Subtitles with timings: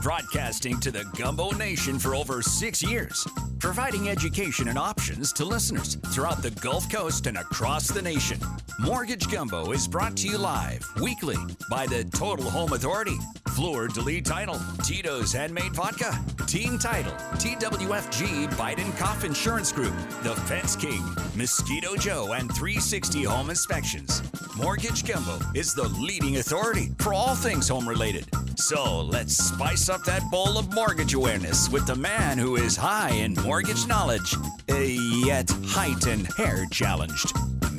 [0.00, 3.26] broadcasting to the Gumbo Nation for over six years,
[3.58, 8.38] providing education and options to listeners throughout the Gulf Coast and across the nation.
[8.78, 11.36] Mortgage Gumbo is brought to you live weekly
[11.68, 13.16] by the Total Home Authority,
[13.60, 19.92] Fleur de Lis Title, Tito's Handmade Vodka, Team Title, TWFG Biden Cough Insurance Group,
[20.22, 21.04] The Fence King,
[21.36, 24.22] Mosquito Joe, and 360 Home Inspections.
[24.56, 28.24] Mortgage Gumbo is the leading authority for all things home related.
[28.56, 33.10] So let's spice up that bowl of mortgage awareness with the man who is high
[33.10, 34.36] in mortgage knowledge,
[34.70, 37.30] uh, yet height and hair challenged.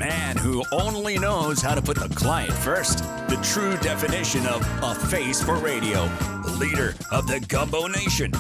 [0.02, 3.04] Man who only knows how to put the client first.
[3.30, 6.08] The true definition of a face for radio.
[6.44, 8.32] The leader of the Gumbo Nation,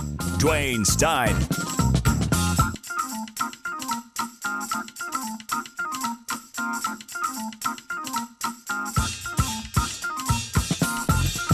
[0.41, 1.35] Dwayne Stein.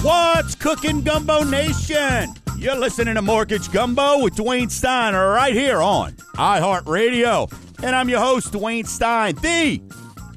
[0.02, 2.34] What's cooking, Gumbo Nation?
[2.58, 7.52] You're listening to Mortgage Gumbo with Dwayne Stein right here on iHeartRadio.
[7.84, 9.82] And I'm your host, Dwayne Stein, the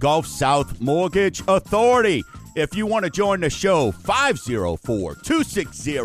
[0.01, 2.25] Gulf South Mortgage Authority.
[2.57, 5.99] If you want to join the show, 504 260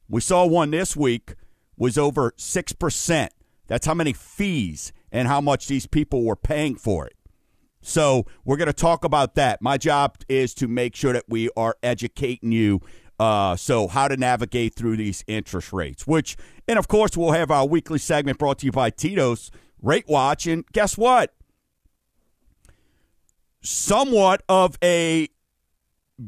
[0.07, 1.35] We saw one this week
[1.77, 3.27] was over 6%.
[3.67, 7.15] That's how many fees and how much these people were paying for it.
[7.81, 9.61] So we're going to talk about that.
[9.61, 12.81] My job is to make sure that we are educating you.
[13.19, 16.35] Uh, so how to navigate through these interest rates, which,
[16.67, 20.47] and of course, we'll have our weekly segment brought to you by Tito's Rate Watch.
[20.47, 21.33] And guess what?
[23.61, 25.29] Somewhat of a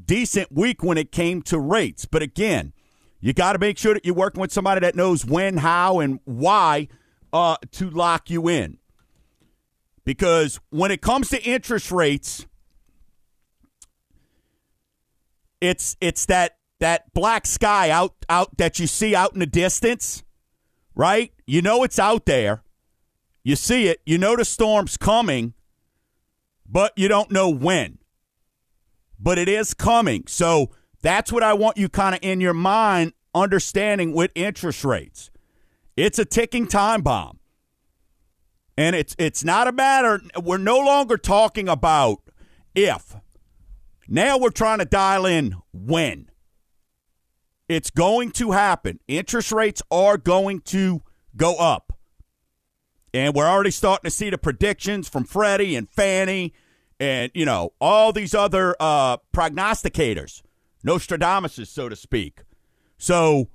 [0.06, 2.06] decent week when it came to rates.
[2.06, 2.74] But again,
[3.20, 6.20] you got to make sure that you're working with somebody that knows when, how, and
[6.24, 6.88] why
[7.34, 8.78] uh, to lock you in
[10.08, 12.46] because when it comes to interest rates,
[15.59, 20.24] it's it's that that black sky out out that you see out in the distance,
[20.96, 21.32] right?
[21.46, 22.64] You know it's out there.
[23.44, 24.02] You see it.
[24.06, 25.54] You know the storm's coming,
[26.70, 28.00] but you don't know when.
[29.20, 30.26] But it is coming.
[30.28, 30.72] So
[31.02, 35.32] that's what I want you kind of in your mind understanding with interest rates.
[35.96, 37.40] It's a ticking time bomb.
[38.78, 42.20] And it's it's not a matter we're no longer talking about
[42.76, 43.16] if.
[44.08, 46.30] Now we're trying to dial in when.
[47.67, 49.00] It's going to happen.
[49.07, 51.01] Interest rates are going to
[51.35, 51.94] go up.
[53.13, 56.53] And we're already starting to see the predictions from Freddie and Fannie
[57.00, 60.41] and, you know, all these other uh, prognosticators,
[60.85, 62.41] Nostradamuses, so to speak.
[62.97, 63.49] So,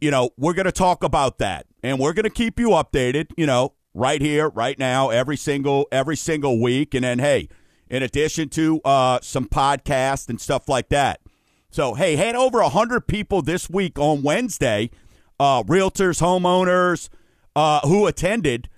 [0.00, 1.66] you know, we're going to talk about that.
[1.82, 3.30] And we're going to keep you updated.
[3.36, 6.94] You know, right here, right now, every single every single week.
[6.94, 7.48] And then, hey,
[7.88, 11.20] in addition to uh, some podcasts and stuff like that.
[11.70, 14.90] So, hey, had over hundred people this week on Wednesday,
[15.38, 17.08] uh, realtors, homeowners
[17.54, 18.68] uh, who attended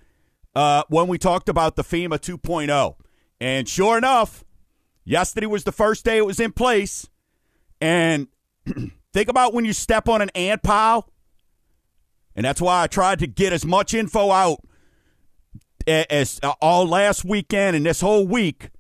[0.54, 2.94] uh, when we talked about the FEMA 2.0.
[3.40, 4.44] And sure enough,
[5.04, 7.08] yesterday was the first day it was in place.
[7.80, 8.26] And
[9.12, 11.08] think about when you step on an ant pile.
[12.34, 14.60] And that's why I tried to get as much info out
[15.86, 18.70] as uh, all last weekend and this whole week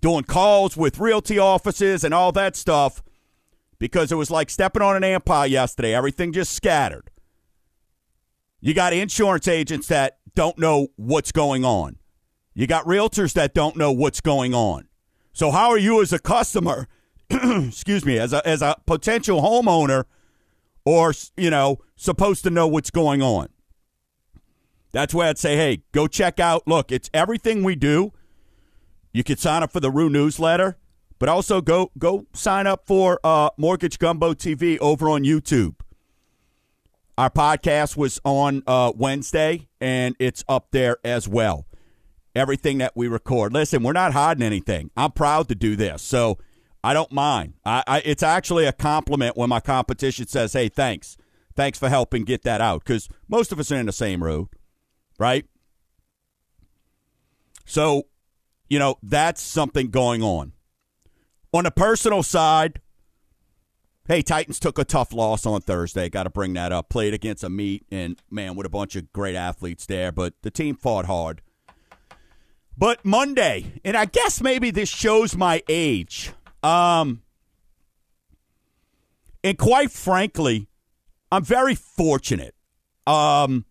[0.00, 3.02] doing calls with realty offices and all that stuff
[3.78, 5.94] because it was like stepping on an pile yesterday.
[5.94, 7.10] Everything just scattered.
[8.60, 11.96] You got insurance agents that don't know what's going on.
[12.54, 14.88] You got realtors that don't know what's going on.
[15.32, 16.88] So how are you as a customer,
[17.30, 20.04] excuse me, as a as a potential homeowner
[20.84, 23.48] or, you know, supposed to know what's going on?
[24.90, 26.66] That's why I'd say, hey, go check out.
[26.66, 28.12] Look, it's everything we do.
[29.12, 30.76] You could sign up for the Rue newsletter,
[31.18, 35.76] but also go go sign up for uh, Mortgage Gumbo TV over on YouTube.
[37.16, 41.66] Our podcast was on uh, Wednesday, and it's up there as well.
[42.36, 43.52] Everything that we record.
[43.52, 44.92] Listen, we're not hiding anything.
[44.96, 46.38] I'm proud to do this, so
[46.84, 47.54] I don't mind.
[47.64, 51.16] I, I, it's actually a compliment when my competition says, "Hey, thanks,
[51.56, 54.48] thanks for helping get that out," because most of us are in the same room,
[55.18, 55.44] right?
[57.64, 58.04] So,
[58.68, 60.52] you know, that's something going on.
[61.52, 62.80] On the personal side,
[64.08, 66.08] Hey, Titans took a tough loss on Thursday.
[66.08, 66.88] Got to bring that up.
[66.88, 70.76] Played against Amite, and man, with a bunch of great athletes there, but the team
[70.76, 71.42] fought hard.
[72.74, 76.32] But Monday, and I guess maybe this shows my age.
[76.62, 77.20] Um,
[79.44, 80.68] and quite frankly,
[81.30, 82.54] I'm very fortunate.
[83.06, 83.66] Um,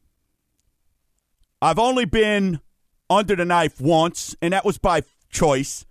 [1.64, 2.60] I've only been
[3.10, 5.86] under the knife once, and that was by choice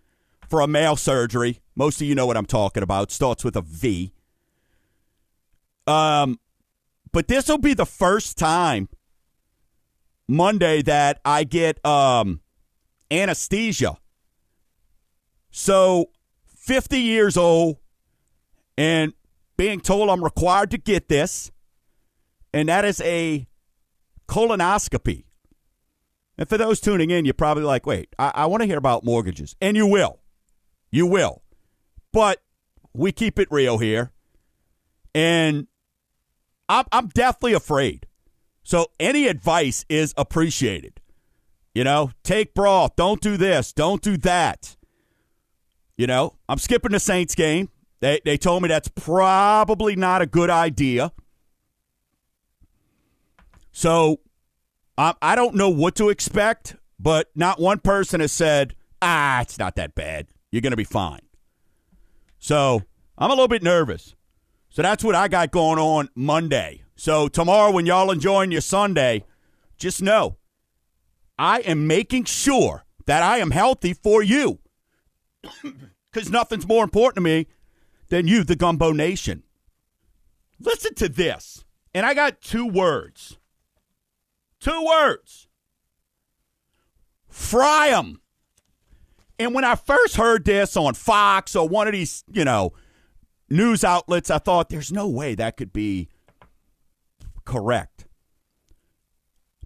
[0.49, 1.61] for a male surgery.
[1.75, 3.11] Most of you know what I'm talking about.
[3.11, 4.13] Starts with a V.
[5.87, 6.41] Um,
[7.13, 8.89] but this will be the first time
[10.29, 12.41] Monday that I get um
[13.11, 13.99] anesthesia.
[15.51, 16.11] So,
[16.47, 17.79] 50 years old
[18.77, 19.15] and
[19.57, 21.51] being told I'm required to get this,
[22.53, 23.47] and that is a
[24.29, 25.26] colonoscopy.
[26.39, 29.05] And for those tuning in, you're probably like, wait, I, I want to hear about
[29.05, 29.57] mortgages.
[29.61, 30.21] And you will.
[30.91, 31.43] You will.
[32.13, 32.43] But
[32.93, 34.13] we keep it real here.
[35.15, 35.67] And
[36.69, 38.07] I'm, I'm deathly afraid.
[38.63, 41.01] So any advice is appreciated.
[41.75, 42.97] You know, take broth.
[42.97, 43.73] Don't do this.
[43.73, 44.77] Don't do that.
[45.97, 47.71] You know, I'm skipping the Saints game.
[48.01, 51.13] They, they told me that's probably not a good idea.
[53.73, 54.21] So
[54.99, 59.77] I, don't know what to expect, but not one person has said, ah, it's not
[59.77, 60.29] that bad.
[60.51, 61.21] You're going to be fine.
[62.39, 62.83] So
[63.19, 64.15] I'm a little bit nervous.
[64.71, 66.83] So that's what I got going on Monday.
[66.97, 69.25] So tomorrow, when y'all enjoying your Sunday,
[69.77, 70.37] just know
[71.39, 74.59] I am making sure that I am healthy for you.
[76.13, 77.47] Because nothing's more important to me
[78.09, 79.43] than you, the Gumbo Nation.
[80.59, 81.67] Listen to this.
[81.93, 83.36] And I got two words.
[84.67, 85.47] Two words.
[87.29, 88.21] Fry them.
[89.39, 92.73] And when I first heard this on Fox or one of these, you know,
[93.49, 96.09] news outlets, I thought there's no way that could be
[97.45, 98.07] correct.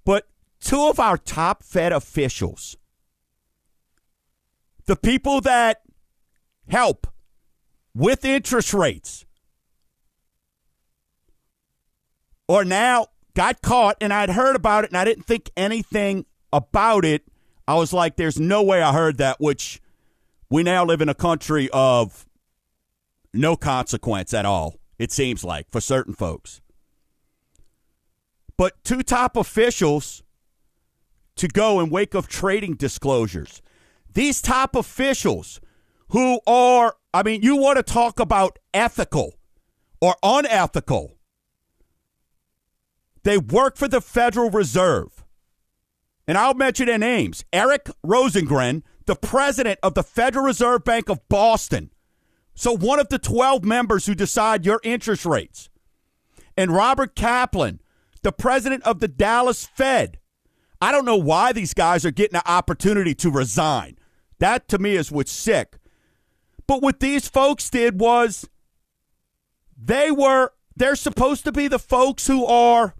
[0.04, 0.28] But
[0.60, 2.76] two of our top Fed officials,
[4.84, 5.80] the people that
[6.68, 7.06] help
[7.94, 9.24] with interest rates,
[12.46, 13.06] or now
[13.40, 17.22] got caught, and I'd heard about it and I didn't think anything about it.
[17.66, 19.80] I was like, there's no way I heard that, which
[20.50, 22.26] we now live in a country of
[23.32, 26.60] no consequence at all, it seems like, for certain folks.
[28.58, 30.22] But two top officials
[31.36, 33.62] to go in wake of trading disclosures.
[34.12, 35.62] These top officials
[36.10, 39.38] who are, I mean, you want to talk about ethical
[39.98, 41.16] or unethical.
[43.22, 45.24] They work for the Federal Reserve.
[46.26, 51.26] And I'll mention their names Eric Rosengren, the president of the Federal Reserve Bank of
[51.28, 51.90] Boston,
[52.60, 55.70] so, one of the 12 members who decide your interest rates.
[56.58, 57.80] And Robert Kaplan,
[58.22, 60.18] the president of the Dallas Fed.
[60.78, 63.96] I don't know why these guys are getting an opportunity to resign.
[64.40, 65.78] That to me is what's sick.
[66.66, 68.46] But what these folks did was
[69.74, 72.94] they were, they're supposed to be the folks who are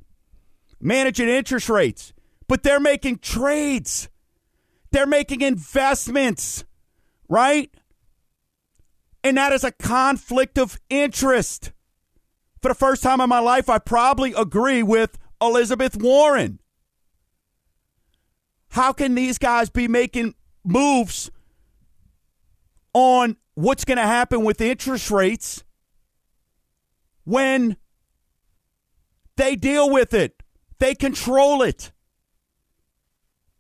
[0.81, 2.13] managing interest rates,
[2.49, 4.09] but they're making trades.
[4.91, 6.65] They're making investments,
[7.29, 7.71] right?
[9.23, 11.73] And that is a conflict of interest.
[12.61, 16.61] For the first time in my life, I probably agree with Elizabeth Warren.
[18.71, 20.35] How can these guys be making
[20.65, 21.31] moves
[22.93, 25.65] on what's going to happen with interest rates
[27.25, 27.77] when
[29.37, 30.40] they deal with it?
[30.81, 31.93] They control it.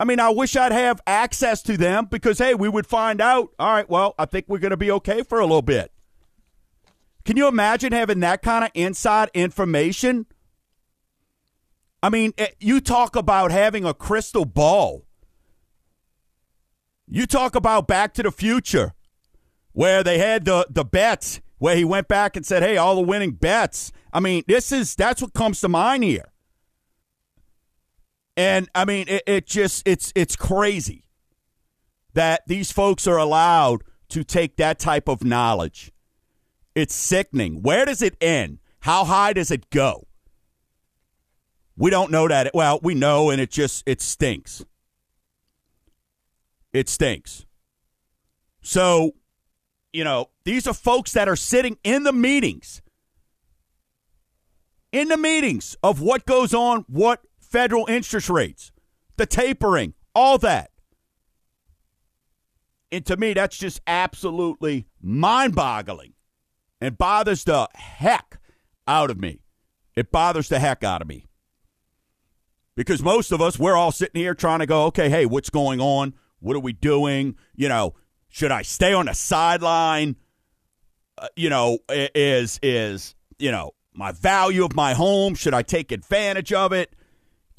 [0.01, 3.51] I mean, I wish I'd have access to them because, hey, we would find out.
[3.59, 5.93] All right, well, I think we're going to be okay for a little bit.
[7.27, 10.25] Can you imagine having that kind of inside information?
[12.03, 15.05] I mean, eh, you talk about having a crystal ball.
[17.07, 18.95] You talk about Back to the Future,
[19.73, 23.03] where they had the, the bets, where he went back and said, hey, all the
[23.03, 23.93] winning bets.
[24.15, 26.31] I mean, this is that's what comes to mind here.
[28.41, 31.05] And I mean, it, it just it's it's crazy
[32.15, 35.93] that these folks are allowed to take that type of knowledge.
[36.75, 37.61] It's sickening.
[37.61, 38.61] Where does it end?
[38.81, 40.07] How high does it go?
[41.77, 42.53] We don't know that.
[42.55, 44.65] Well, we know, and it just it stinks.
[46.73, 47.45] It stinks.
[48.63, 49.17] So,
[49.93, 52.81] you know, these are folks that are sitting in the meetings,
[54.93, 57.21] in the meetings of what goes on, what
[57.51, 58.73] federal interest rates,
[59.17, 60.71] the tapering, all that.
[62.93, 66.15] And to me, that's just absolutely mind boggling
[66.81, 68.41] and bothers the heck
[68.89, 69.41] out of me.
[69.95, 71.27] It bothers the heck out of me.
[72.77, 75.81] Because most of us, we're all sitting here trying to go, okay, hey, what's going
[75.81, 76.15] on?
[76.39, 77.37] What are we doing?
[77.55, 77.95] You know,
[78.29, 80.17] should I stay on the sideline?
[81.19, 85.35] Uh, you know, is is you know my value of my home?
[85.35, 86.95] Should I take advantage of it?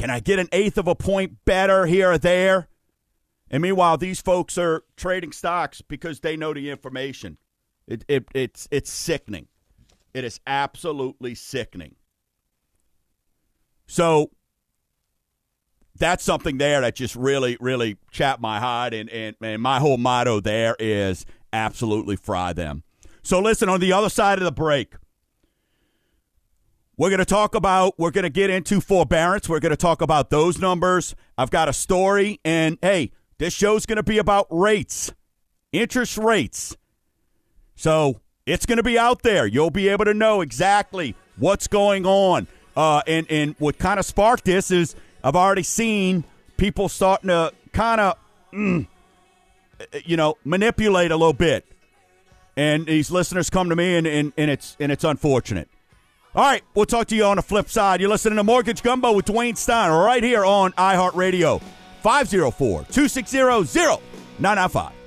[0.01, 2.70] Can I get an eighth of a point better here or there?
[3.51, 7.38] And meanwhile, these folks are trading stocks because they know the information.
[7.86, 9.48] It, it, it's, it's sickening.
[10.15, 11.98] It is absolutely sickening.
[13.86, 14.31] So
[16.00, 18.96] that's something there that just really, really chapped my heart.
[18.96, 22.81] And, and, and my whole motto there is absolutely fry them.
[23.22, 24.96] So listen, on the other side of the break,
[27.01, 29.50] we're going to talk about, we're going to get into forbearance.
[29.50, 31.15] We're going to talk about those numbers.
[31.36, 32.39] I've got a story.
[32.46, 35.12] And hey, this show's going to be about rates,
[35.72, 36.77] interest rates.
[37.74, 39.48] So it's going to be out there.
[39.48, 42.46] You'll be able to know exactly what's going on.
[42.77, 46.24] Uh, and, and what kind of sparked this is I've already seen
[46.58, 48.15] people starting to kind of,
[48.53, 48.86] mm,
[50.05, 51.65] you know, manipulate a little bit.
[52.55, 55.67] And these listeners come to me, and, and, and it's and it's unfortunate.
[56.33, 58.00] All right, we'll talk to you on the flip side.
[58.00, 61.61] You're listening to Mortgage Gumbo with Dwayne Stein right here on iHeartRadio.
[62.01, 65.00] 504 260 0995.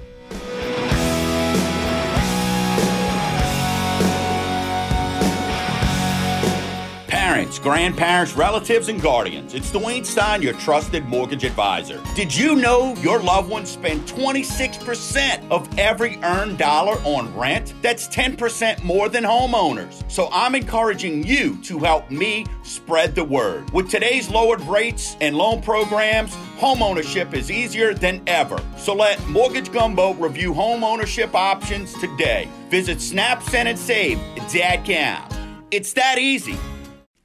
[7.25, 9.55] Parents, grandparents, relatives, and guardians.
[9.55, 11.99] It's Dwayne Stein, your trusted mortgage advisor.
[12.15, 17.73] Did you know your loved ones spend 26% of every earned dollar on rent?
[17.81, 20.05] That's 10% more than homeowners.
[20.13, 23.71] So I'm encouraging you to help me spread the word.
[23.71, 28.61] With today's lowered rates and loan programs, homeownership is easier than ever.
[28.77, 32.51] So let Mortgage Gumbo review homeownership options today.
[32.69, 35.31] Visit Snap, Send, and snapsendandsave.com.
[35.71, 36.59] It's that easy.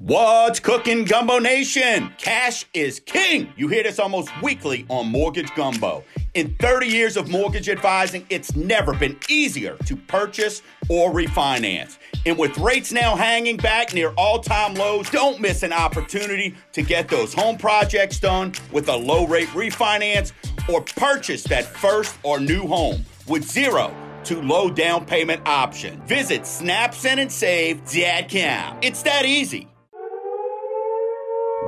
[0.02, 2.14] What's cooking, Gumbo Nation?
[2.18, 3.52] Cash is king.
[3.58, 6.06] You hear this almost weekly on Mortgage Gumbo.
[6.36, 11.98] In 30 years of mortgage advising, it's never been easier to purchase or refinance.
[12.26, 16.82] And with rates now hanging back near all time lows, don't miss an opportunity to
[16.82, 20.32] get those home projects done with a low rate refinance
[20.74, 26.02] or purchase that first or new home with zero to low down payment option.
[26.04, 28.78] Visit snapsendandsave.com.
[28.82, 29.69] It's that easy.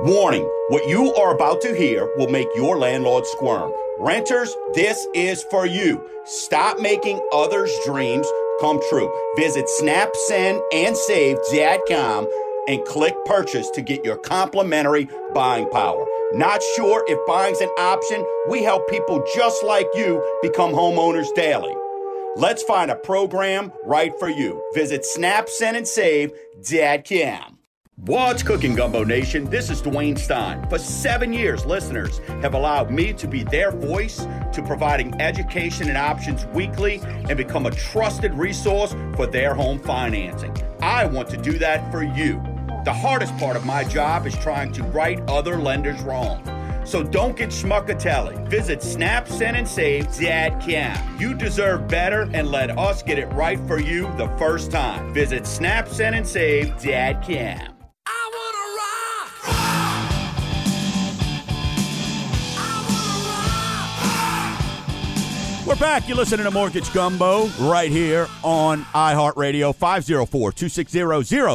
[0.00, 3.72] Warning what you are about to hear will make your landlord squirm.
[3.98, 6.02] Renters, this is for you.
[6.24, 8.26] Stop making others' dreams
[8.60, 9.12] come true.
[9.36, 12.28] Visit snapsendandsave.com
[12.68, 16.06] and click purchase to get your complimentary buying power.
[16.32, 18.24] Not sure if buying's an option?
[18.48, 21.76] We help people just like you become homeowners daily.
[22.34, 24.66] Let's find a program right for you.
[24.74, 27.58] Visit snapsendandsave.com.
[27.96, 29.50] What's cooking, Gumbo Nation?
[29.50, 30.66] This is Dwayne Stein.
[30.70, 35.98] For seven years, listeners have allowed me to be their voice to providing education and
[35.98, 40.56] options weekly and become a trusted resource for their home financing.
[40.80, 42.42] I want to do that for you.
[42.86, 46.42] The hardest part of my job is trying to right other lenders wrong.
[46.84, 48.48] So don't get schmuckatelli.
[48.48, 51.20] Visit Snap Send and Save dot snapsendandsave.com.
[51.20, 55.12] You deserve better and let us get it right for you the first time.
[55.14, 57.71] Visit Snap Send and Save dot snapsendandsave.com.
[65.72, 66.06] We're back.
[66.06, 70.98] You're listening to Mortgage Gumbo right here on iHeartRadio 504 260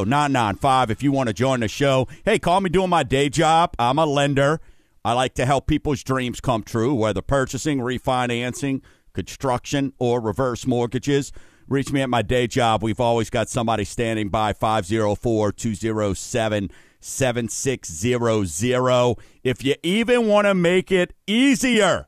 [0.10, 0.90] 0995.
[0.90, 3.76] If you want to join the show, hey, call me doing my day job.
[3.78, 4.60] I'm a lender.
[5.06, 8.82] I like to help people's dreams come true, whether purchasing, refinancing,
[9.14, 11.32] construction, or reverse mortgages.
[11.68, 12.82] reach me at my day job.
[12.82, 19.16] We've always got somebody standing by 504 207 7600.
[19.44, 22.08] If you even want to make it easier,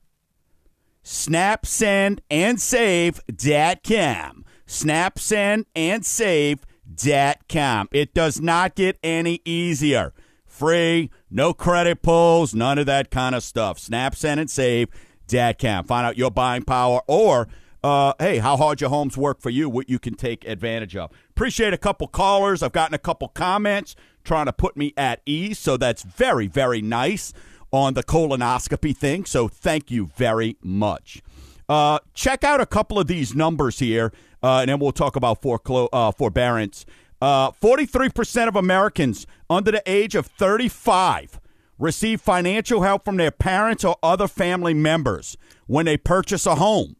[1.10, 4.46] snap, send, and save.com.
[4.66, 7.90] Snap, send, and save.com.
[7.92, 10.14] It does not get any easier.
[10.46, 13.80] Free, no credit pulls, none of that kind of stuff.
[13.80, 15.86] Snap, send, and save.com.
[15.86, 17.48] Find out your buying power or
[17.82, 21.12] uh, hey, how hard your homes work for you, what you can take advantage of.
[21.30, 22.62] Appreciate a couple callers.
[22.62, 26.82] I've gotten a couple comments trying to put me at ease, so that's very, very
[26.82, 27.34] nice
[27.72, 29.26] on the colonoscopy thing.
[29.26, 31.22] So thank you very much.
[31.68, 34.12] Uh, check out a couple of these numbers here,
[34.42, 36.86] uh, and then we'll talk about uh, forbearance.
[37.22, 41.40] Uh, 43% of Americans under the age of 35
[41.78, 46.96] receive financial help from their parents or other family members when they purchase a home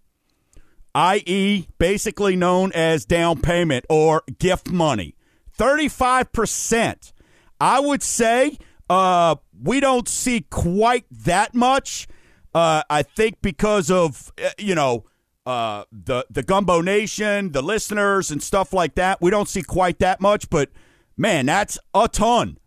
[0.96, 5.16] i.e., basically known as down payment or gift money.
[5.58, 7.14] 35%.
[7.62, 8.58] I would say
[8.90, 12.08] uh, we don't see quite that much.
[12.54, 15.06] Uh, I think because of, uh, you know,
[15.46, 20.00] uh, the, the Gumbo Nation, the listeners, and stuff like that, we don't see quite
[20.00, 20.50] that much.
[20.50, 20.70] But
[21.16, 22.58] man, that's a ton.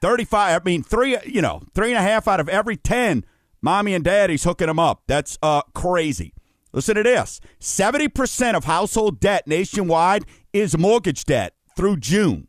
[0.00, 3.24] 35, I mean, three, you know, three and a half out of every 10,
[3.62, 5.02] mommy and daddy's hooking them up.
[5.06, 6.34] That's uh, crazy.
[6.72, 12.48] Listen to this 70% of household debt nationwide is mortgage debt through June.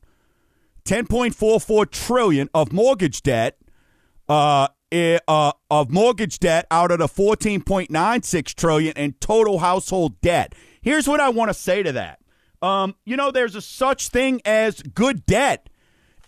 [0.86, 3.58] 10.44 trillion of mortgage debt
[4.30, 10.54] uh, uh, of mortgage debt out of the 14.96 trillion in total household debt.
[10.82, 12.20] Here's what I want to say to that.
[12.62, 15.70] Um, you know, there's a such thing as good debt,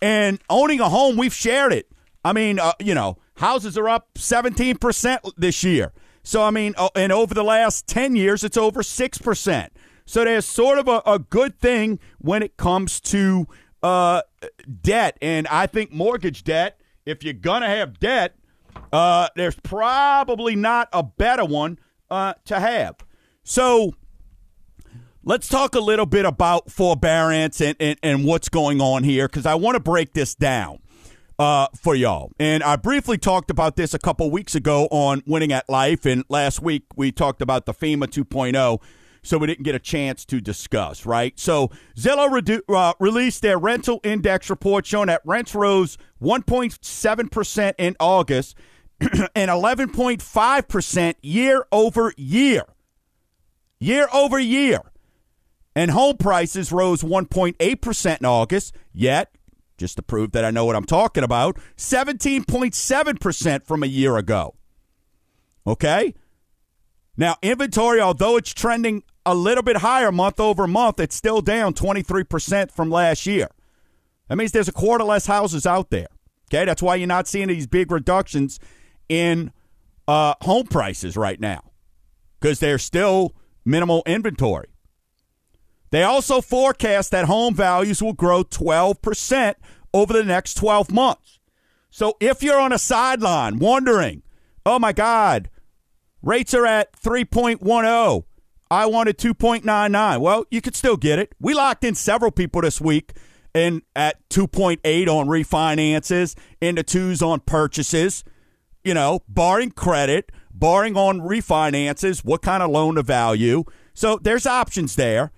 [0.02, 1.90] and owning a home, we've shared it.
[2.24, 5.92] I mean, uh, you know, houses are up 17% this year.
[6.22, 9.68] So, I mean, uh, and over the last 10 years, it's over 6%.
[10.04, 13.46] So there's sort of a, a good thing when it comes to
[13.82, 14.22] uh,
[14.82, 15.18] debt.
[15.20, 18.36] And I think mortgage debt, if you're going to have debt,
[18.92, 21.78] uh, there's probably not a better one
[22.10, 22.96] uh, to have.
[23.42, 23.94] So
[25.24, 29.46] let's talk a little bit about forbearance and, and, and what's going on here because
[29.46, 30.80] I want to break this down
[31.38, 32.32] uh, for y'all.
[32.38, 36.24] And I briefly talked about this a couple weeks ago on Winning at Life, and
[36.28, 38.80] last week we talked about the FEMA 2.0.
[39.22, 41.38] So we didn't get a chance to discuss, right?
[41.38, 47.96] So Zillow redu- uh, released their rental index report showing that rents rose 1.7% in
[48.00, 48.56] August
[49.00, 52.64] and 11.5% year over year.
[53.80, 54.80] Year over year.
[55.74, 59.32] And home prices rose 1.8% in August, yet
[59.78, 64.56] just to prove that I know what I'm talking about, 17.7% from a year ago.
[65.66, 66.14] Okay?
[67.18, 71.74] Now, inventory, although it's trending a little bit higher month over month, it's still down
[71.74, 73.48] 23% from last year.
[74.28, 76.06] That means there's a quarter less houses out there.
[76.48, 76.64] Okay?
[76.64, 78.60] That's why you're not seeing these big reductions
[79.08, 79.52] in
[80.06, 81.64] uh, home prices right now
[82.40, 84.68] because there's still minimal inventory.
[85.90, 89.54] They also forecast that home values will grow 12%
[89.92, 91.40] over the next 12 months.
[91.90, 94.22] So if you're on a sideline wondering,
[94.64, 95.50] oh my God,
[96.22, 98.24] rates are at 3.10,
[98.70, 100.20] I wanted 2.99.
[100.20, 101.32] Well, you could still get it.
[101.40, 103.12] We locked in several people this week
[103.54, 108.24] and at 2.8 on refinances, into twos on purchases,
[108.84, 113.64] you know, barring credit, barring on refinances, what kind of loan to value.
[113.94, 115.32] So there's options there.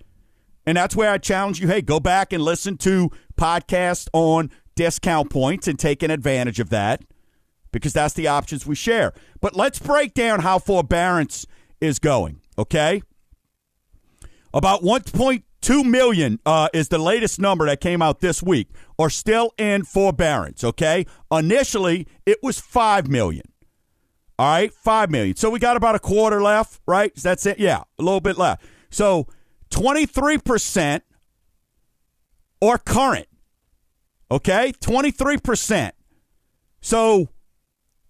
[0.65, 5.29] And that's where I challenge you hey, go back and listen to podcasts on discount
[5.29, 7.01] points and taking advantage of that
[7.71, 9.13] because that's the options we share.
[9.39, 11.45] But let's break down how forbearance
[11.79, 13.01] is going, okay?
[14.53, 19.53] About 1.2 million uh, is the latest number that came out this week, are still
[19.57, 21.05] in forbearance, okay?
[21.31, 23.45] Initially, it was 5 million.
[24.37, 25.35] All right, 5 million.
[25.35, 27.13] So we got about a quarter left, right?
[27.15, 27.59] That's it?
[27.59, 28.63] Yeah, a little bit left.
[28.89, 29.27] So
[29.69, 31.01] 23%
[32.59, 33.27] or current.
[34.29, 34.73] Okay?
[34.79, 35.91] 23%.
[36.81, 37.29] So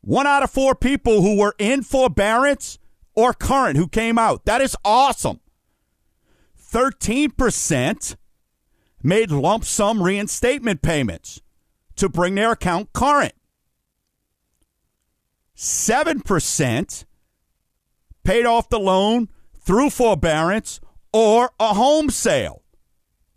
[0.01, 2.79] one out of four people who were in forbearance
[3.15, 4.45] or current who came out.
[4.45, 5.39] That is awesome.
[6.59, 8.15] 13%
[9.03, 11.41] made lump sum reinstatement payments
[11.95, 13.33] to bring their account current.
[15.55, 17.05] 7%
[18.23, 20.79] paid off the loan through forbearance
[21.13, 22.63] or a home sale.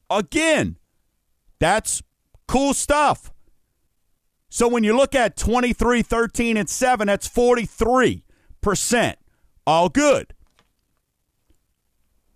[0.09, 0.77] Again,
[1.59, 2.03] that's
[2.47, 3.34] cool stuff.
[4.55, 9.15] So when you look at 23, 13, and 7, that's 43%.
[9.67, 10.33] All good.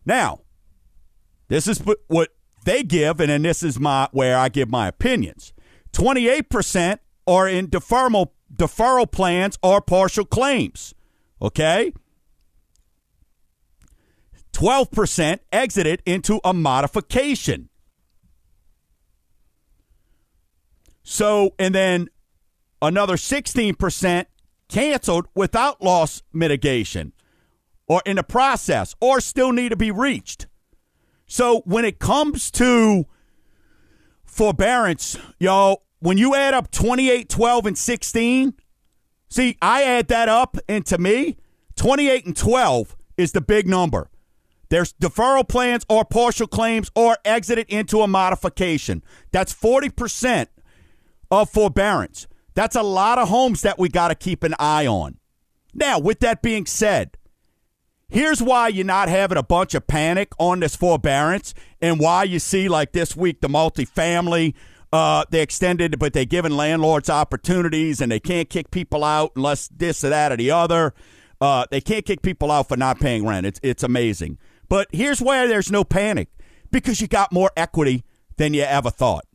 [0.05, 0.41] Now,
[1.47, 2.31] This is what
[2.65, 5.53] they give, and then this is my where I give my opinions.
[5.93, 10.95] 28% are in deferral, deferral plans or partial claims.
[11.41, 11.93] Okay?
[14.53, 17.68] 12% exited into a modification.
[21.11, 22.09] So, and then
[22.83, 24.27] another 16%
[24.69, 27.15] canceled without loss mitigation
[27.87, 30.47] or in the process or still need to be reached.
[31.27, 33.07] So when it comes to
[34.27, 38.55] forbearance, y'all, when you add up 28, 12, and 16,
[39.31, 41.39] see, I add that up, and to me,
[41.77, 44.11] 28 and 12 is the big number.
[44.69, 49.03] There's deferral plans or partial claims or exited into a modification.
[49.33, 50.49] That's 40%
[51.31, 52.27] of forbearance.
[52.55, 55.19] That's a lot of homes that we got to keep an eye on.
[55.75, 57.17] Now, with that being said,
[58.09, 62.39] here's why you're not having a bunch of panic on this forbearance and why you
[62.39, 64.55] see, like this week, the multifamily.
[64.91, 69.69] Uh, they extended, but they're giving landlords opportunities and they can't kick people out unless
[69.69, 70.95] this or that or the other.
[71.41, 73.47] Uh, they can't kick people out for not paying rent.
[73.47, 74.39] It's, it's amazing.
[74.69, 76.29] But here's where there's no panic
[76.71, 78.05] because you got more equity
[78.37, 79.27] than you ever thought.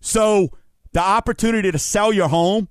[0.00, 0.50] So
[0.94, 2.68] the opportunity to sell your home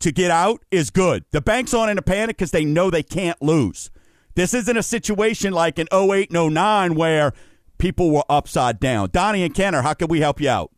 [0.00, 1.24] to get out is good.
[1.30, 3.90] The banks aren't in a panic because they know they can't lose.
[4.34, 7.32] This isn't a situation like in 08 and 09 where
[7.78, 9.10] people were upside down.
[9.12, 10.72] Donnie and Kenner, how can we help you out?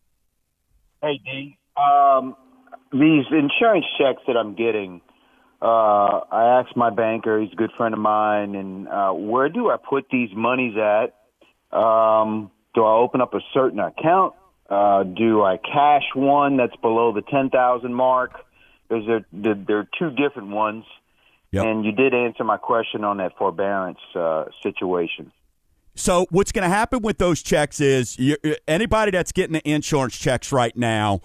[1.03, 1.59] Hey, D.
[1.77, 2.37] Um,
[2.93, 5.01] these insurance checks that I'm getting,
[5.63, 5.65] uh,
[6.31, 9.77] I asked my banker, he's a good friend of mine, and uh, where do I
[9.77, 11.15] put these monies at?
[11.77, 14.35] Um, do I open up a certain account?
[14.68, 18.33] Uh, do I cash one that's below the 10,000 mark?
[18.88, 20.85] There's a, there are two different ones.
[21.53, 21.64] Yep.
[21.66, 25.31] And you did answer my question on that forbearance uh, situation.
[25.94, 30.16] So what's going to happen with those checks is you, anybody that's getting the insurance
[30.16, 31.20] checks right now,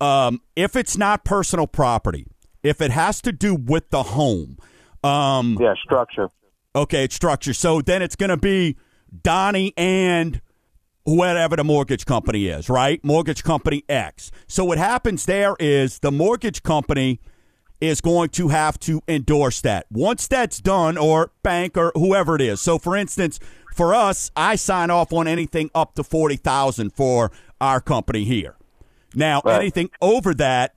[0.00, 2.26] um, if it's not personal property,
[2.62, 4.56] if it has to do with the home,
[5.02, 6.30] um, yeah, structure.
[6.74, 7.52] Okay, it's structure.
[7.52, 8.76] So then it's going to be
[9.22, 10.40] Donnie and
[11.04, 13.02] whatever the mortgage company is, right?
[13.04, 14.30] Mortgage company X.
[14.46, 17.20] So what happens there is the mortgage company
[17.80, 19.86] is going to have to endorse that.
[19.90, 22.60] Once that's done, or bank or whoever it is.
[22.60, 23.38] So for instance,
[23.74, 28.56] for us, I sign off on anything up to 40,000 for our company here.
[29.14, 29.60] Now, right.
[29.60, 30.76] anything over that,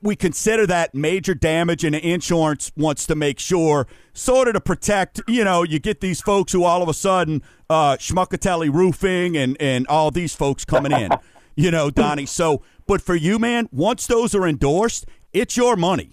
[0.00, 4.60] we consider that major damage, and the insurance wants to make sure, sort of to
[4.60, 5.20] protect.
[5.28, 9.56] You know, you get these folks who all of a sudden, uh, Schmuckatelli Roofing and
[9.60, 11.10] and all these folks coming in.
[11.56, 12.26] you know, Donnie.
[12.26, 16.10] So, but for you, man, once those are endorsed, it's your money,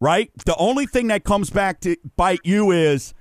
[0.00, 0.30] right?
[0.44, 3.14] The only thing that comes back to bite you is,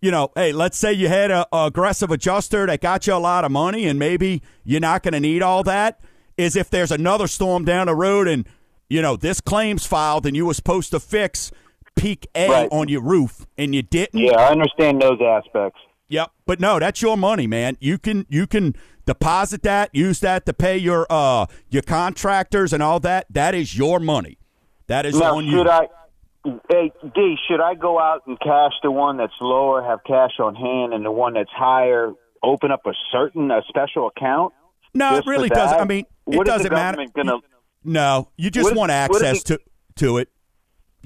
[0.00, 3.16] you know, hey, let's say you had a, a aggressive adjuster that got you a
[3.16, 6.00] lot of money, and maybe you're not going to need all that.
[6.36, 8.46] Is if there's another storm down the road and
[8.88, 11.50] you know, this claim's filed and you were supposed to fix
[11.96, 12.68] peak A right.
[12.70, 14.20] on your roof and you didn't.
[14.20, 15.80] Yeah, I understand those aspects.
[16.08, 17.76] Yep, but no, that's your money, man.
[17.80, 18.74] You can you can
[19.06, 23.26] deposit that, use that to pay your uh your contractors and all that.
[23.30, 24.38] That is your money.
[24.86, 25.68] That is now, on should you.
[25.68, 25.88] I
[26.70, 30.54] Hey D, should I go out and cash the one that's lower, have cash on
[30.54, 34.54] hand, and the one that's higher, open up a certain a special account?
[34.94, 35.80] No, it really doesn't.
[35.80, 37.04] I mean, it what doesn't matter.
[37.16, 37.38] Gonna,
[37.82, 39.58] no, you just want access to
[39.96, 40.28] to it.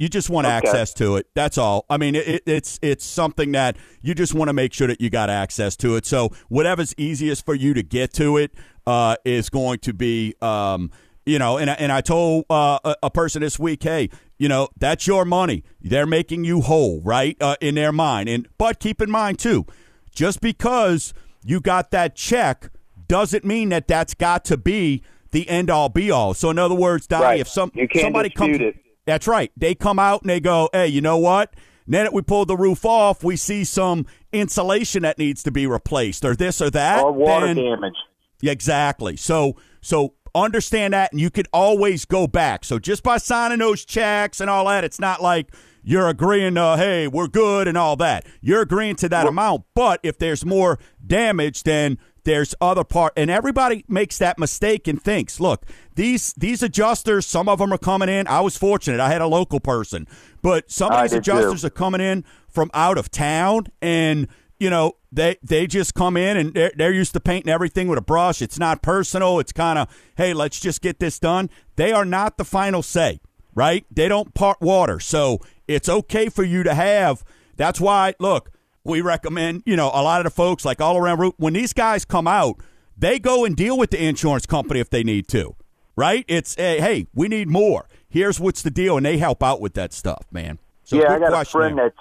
[0.01, 0.57] You just want okay.
[0.57, 1.27] access to it.
[1.35, 1.85] That's all.
[1.91, 5.11] I mean, it, it's it's something that you just want to make sure that you
[5.11, 6.07] got access to it.
[6.07, 8.55] So whatever's easiest for you to get to it
[8.87, 10.91] uh, is going to be, um,
[11.27, 11.59] you know.
[11.59, 14.09] And and I told uh, a, a, person this week, hey,
[14.39, 15.65] you know, that's your money.
[15.83, 18.31] They're making you whole, right, uh, in their mind.
[18.31, 19.67] And but keep in mind too,
[20.15, 21.13] just because
[21.45, 22.71] you got that check
[23.07, 26.33] doesn't mean that that's got to be the end all be all.
[26.33, 27.41] So in other words, Donnie, right.
[27.41, 28.77] if some somebody comes, it.
[29.07, 29.51] That's right.
[29.57, 31.55] They come out and they go, "Hey, you know what?
[31.87, 35.67] Now that we pulled the roof off, we see some insulation that needs to be
[35.67, 37.97] replaced, or this or that, or water then, damage."
[38.43, 39.17] Exactly.
[39.17, 42.65] So so understand that, and you could always go back.
[42.65, 46.77] So just by signing those checks and all that, it's not like you're agreeing to,
[46.77, 48.27] hey, we're good and all that.
[48.41, 49.65] You're agreeing to that well, amount.
[49.75, 55.01] But if there's more damage, then there's other part, and everybody makes that mistake and
[55.01, 58.27] thinks, look, these these adjusters, some of them are coming in.
[58.27, 60.07] I was fortunate; I had a local person,
[60.43, 61.69] but some of these adjusters too.
[61.69, 64.29] are coming in from out of town, and
[64.59, 67.99] you know they they just come in and they're, they're used to painting everything with
[67.99, 68.43] a brush.
[68.43, 69.39] It's not personal.
[69.39, 71.51] It's kind of hey, let's just get this done.
[71.77, 73.21] They are not the final say,
[73.55, 73.85] right?
[73.91, 77.25] They don't part water, so it's okay for you to have.
[77.57, 78.51] That's why, look,
[78.85, 81.73] we recommend, you know, a lot of the folks like all around route when these
[81.73, 82.57] guys come out,
[82.97, 85.55] they go and deal with the insurance company if they need to.
[85.97, 86.25] Right?
[86.29, 87.87] It's hey, hey, we need more.
[88.09, 90.59] Here's what's the deal, and they help out with that stuff, man.
[90.85, 91.97] So yeah, I got a friend that's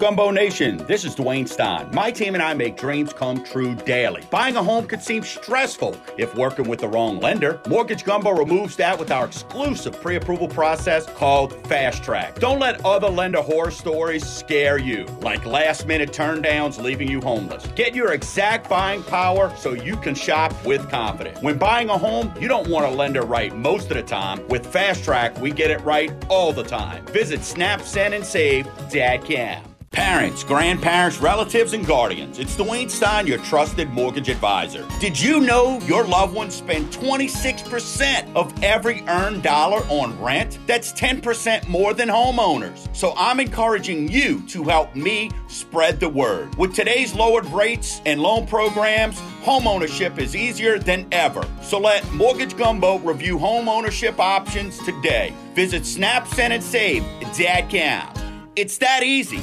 [0.00, 1.90] Gumbo Nation, this is Dwayne Stein.
[1.92, 4.22] My team and I make dreams come true daily.
[4.30, 7.60] Buying a home could seem stressful if working with the wrong lender.
[7.68, 12.36] Mortgage Gumbo removes that with our exclusive pre approval process called Fast Track.
[12.36, 17.66] Don't let other lender horror stories scare you, like last minute turndowns leaving you homeless.
[17.76, 21.42] Get your exact buying power so you can shop with confidence.
[21.42, 24.48] When buying a home, you don't want a lender right most of the time.
[24.48, 27.04] With Fast Track, we get it right all the time.
[27.08, 28.64] Visit Snap, Send, and Save.
[28.88, 29.69] snapsendandsave.com.
[29.92, 34.86] Parents, grandparents, relatives, and guardians, it's Dwayne Stein, your trusted mortgage advisor.
[35.00, 40.60] Did you know your loved ones spend 26% of every earned dollar on rent?
[40.68, 42.86] That's 10% more than homeowners.
[42.94, 46.54] So I'm encouraging you to help me spread the word.
[46.54, 51.42] With today's lowered rates and loan programs, homeownership is easier than ever.
[51.62, 55.34] So let Mortgage Gumbo review homeownership options today.
[55.56, 58.50] Visit snapsendandsave.com.
[58.54, 59.42] It's that easy.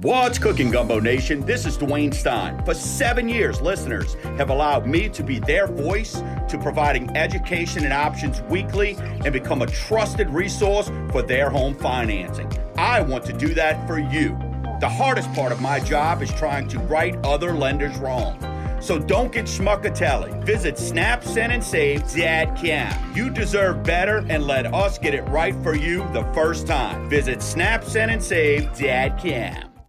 [0.00, 1.44] What's cooking, Gumbo Nation?
[1.44, 2.64] This is Dwayne Stein.
[2.64, 7.92] For seven years, listeners have allowed me to be their voice to providing education and
[7.92, 12.48] options weekly and become a trusted resource for their home financing.
[12.76, 14.38] I want to do that for you.
[14.78, 18.38] The hardest part of my job is trying to right other lenders wrong.
[18.80, 20.44] So don't get schmuckatelli.
[20.44, 23.16] Visit snapsendandsave.com.
[23.16, 27.10] You deserve better and let us get it right for you the first time.
[27.10, 29.67] Visit snapsendandsave.com.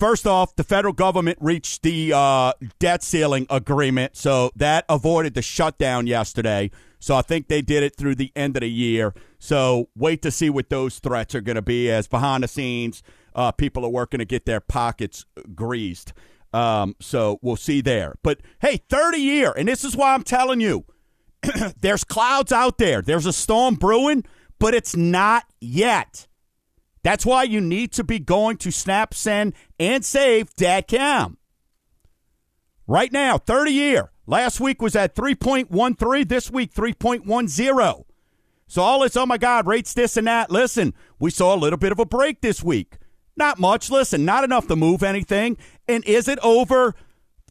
[0.00, 5.42] first off, the federal government reached the uh, debt ceiling agreement, so that avoided the
[5.42, 6.70] shutdown yesterday.
[6.98, 9.12] So, I think they did it through the end of the year.
[9.38, 13.02] So, wait to see what those threats are going to be as behind the scenes,
[13.34, 16.12] uh, people are working to get their pockets greased.
[16.52, 18.16] Um, so, we'll see there.
[18.22, 20.84] But hey, 30 year, and this is why I'm telling you
[21.80, 24.24] there's clouds out there, there's a storm brewing,
[24.58, 26.26] but it's not yet.
[27.02, 31.38] That's why you need to be going to Snap, Send, and Save.com.
[32.86, 34.12] Right now, 30 year.
[34.26, 36.28] Last week was at 3.13.
[36.28, 38.04] This week, 3.10.
[38.68, 40.50] So all this, oh my God, rates this and that.
[40.50, 42.98] Listen, we saw a little bit of a break this week.
[43.36, 43.90] Not much.
[43.90, 45.56] Listen, not enough to move anything.
[45.88, 46.94] And is it over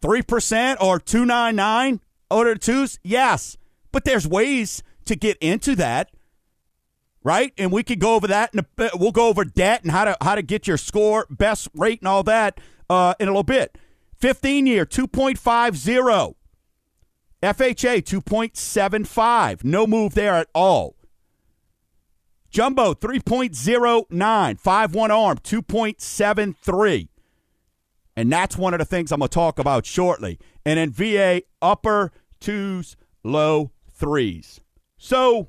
[0.02, 3.00] 3% or 299 over twos?
[3.04, 3.58] Yes.
[3.91, 6.12] But there's ways to get into that
[7.24, 7.54] right?
[7.58, 8.65] And we could go over that, and
[8.96, 12.08] we'll go over debt and how to how to get your score, best rate, and
[12.08, 13.78] all that uh, in a little bit.
[14.17, 16.36] Fifteen year, two point five zero.
[17.41, 19.63] FHA two point seven five.
[19.63, 20.96] No move there at all.
[22.51, 27.07] Jumbo 3.09, 5 1 arm, 2.73.
[28.17, 30.37] And that's one of the things I'm going to talk about shortly.
[30.65, 32.11] And then VA, upper
[32.41, 34.59] twos, low threes.
[34.97, 35.47] So,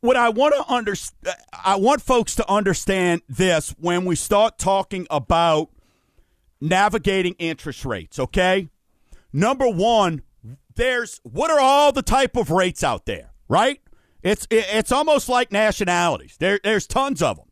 [0.00, 5.06] what I want to understand, I want folks to understand this when we start talking
[5.08, 5.70] about
[6.60, 8.18] navigating interest rates.
[8.18, 8.68] Okay,
[9.32, 10.22] number one,
[10.74, 13.80] there's what are all the type of rates out there, right?
[14.26, 16.36] It's it's almost like nationalities.
[16.40, 17.46] There, there's tons of them.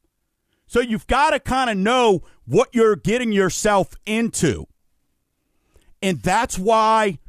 [0.66, 4.66] So you've got to kind of know what you're getting yourself into,
[6.02, 7.20] and that's why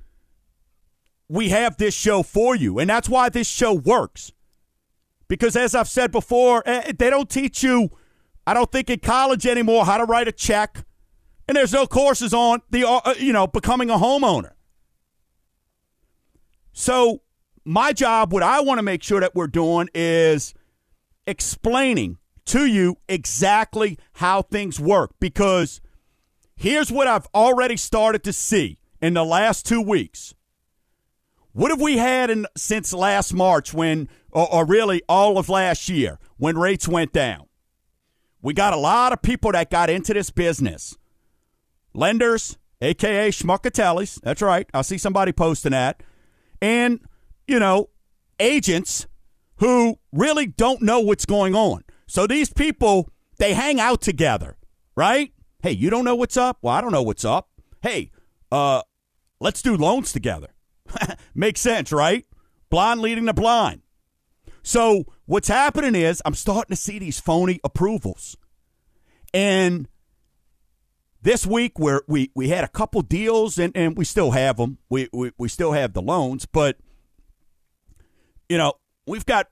[1.29, 4.31] we have this show for you, and that's why this show works.
[5.27, 7.91] Because as I've said before, eh, they don't teach you,
[8.47, 10.83] I don't think in college anymore, how to write a check.
[11.47, 14.53] And there's no courses on the, uh, you know, becoming a homeowner.
[16.73, 17.21] So
[17.65, 20.53] my job, what I want to make sure that we're doing is
[21.25, 25.11] explaining to you exactly how things work.
[25.19, 25.81] Because
[26.55, 30.33] here's what I've already started to see in the last two weeks.
[31.53, 35.89] What have we had in, since last March when, or, or really all of last
[35.89, 37.47] year when rates went down?
[38.41, 40.95] We got a lot of people that got into this business.
[41.95, 44.19] Lenders, aka schmuckatellis.
[44.21, 44.69] That's right.
[44.73, 46.03] I see somebody posting that.
[46.61, 46.99] And,
[47.47, 47.89] you know,
[48.39, 49.07] agents
[49.57, 51.83] who really don't know what's going on.
[52.07, 54.57] So these people, they hang out together,
[54.95, 55.31] right?
[55.61, 56.57] Hey, you don't know what's up?
[56.61, 57.49] Well, I don't know what's up.
[57.81, 58.11] Hey,
[58.51, 58.81] uh,
[59.39, 60.49] let's do loans together.
[61.35, 62.25] Makes sense, right?
[62.69, 63.81] Blind leading the blind.
[64.63, 68.35] So what's happening is I'm starting to see these phony approvals.
[69.33, 69.87] And
[71.21, 74.77] this week where we, we had a couple deals and, and we still have them.
[74.89, 76.77] We, we we still have the loans, but
[78.49, 78.73] you know,
[79.05, 79.47] we've got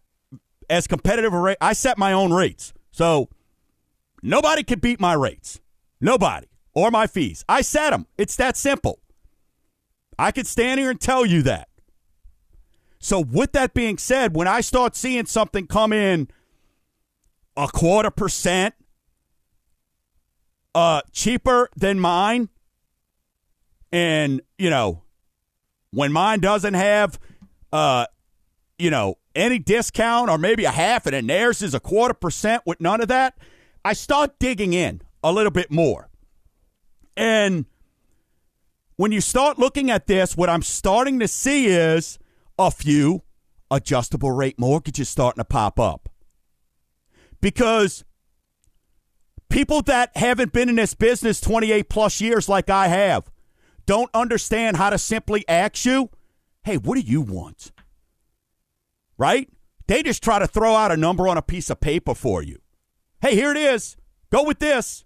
[0.69, 1.57] as competitive a rate.
[1.61, 2.73] I set my own rates.
[2.91, 3.29] So
[4.21, 5.59] nobody can beat my rates.
[5.99, 6.47] Nobody.
[6.75, 7.45] Or my fees.
[7.47, 8.07] I set them.
[8.17, 8.99] It's that simple.
[10.17, 11.69] I could stand here and tell you that.
[12.99, 16.29] So, with that being said, when I start seeing something come in
[17.57, 18.75] a quarter percent
[20.73, 22.47] uh, cheaper than mine,
[23.91, 25.03] and, you know,
[25.91, 27.19] when mine doesn't have,
[27.73, 28.05] uh,
[28.77, 32.63] you know, any discount or maybe a half, and then theirs is a quarter percent
[32.65, 33.37] with none of that,
[33.85, 36.09] I start digging in a little bit more.
[37.15, 37.65] And
[38.95, 42.19] when you start looking at this, what I'm starting to see is
[42.57, 43.23] a few
[43.71, 46.09] adjustable rate mortgages starting to pop up.
[47.41, 48.03] Because
[49.49, 53.29] people that haven't been in this business 28 plus years like I have
[53.85, 56.09] don't understand how to simply ask you,
[56.63, 57.71] hey, what do you want?
[59.17, 59.49] Right?
[59.87, 62.59] They just try to throw out a number on a piece of paper for you.
[63.21, 63.95] Hey, here it is.
[64.31, 65.05] Go with this.